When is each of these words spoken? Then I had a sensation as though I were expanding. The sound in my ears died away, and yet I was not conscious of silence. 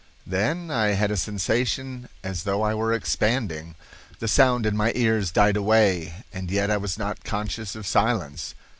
Then 0.25 0.71
I 0.71 0.93
had 0.93 1.11
a 1.11 1.15
sensation 1.15 2.09
as 2.23 2.41
though 2.41 2.63
I 2.63 2.73
were 2.73 2.91
expanding. 2.91 3.75
The 4.17 4.27
sound 4.27 4.65
in 4.65 4.75
my 4.75 4.91
ears 4.95 5.29
died 5.29 5.55
away, 5.57 6.23
and 6.33 6.49
yet 6.49 6.71
I 6.71 6.77
was 6.77 6.97
not 6.97 7.23
conscious 7.23 7.75
of 7.75 7.85
silence. 7.85 8.55